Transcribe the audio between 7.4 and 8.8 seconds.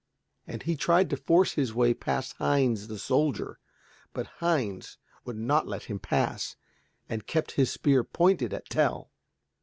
his spear pointed at